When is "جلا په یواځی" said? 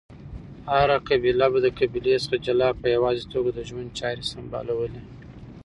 2.45-3.23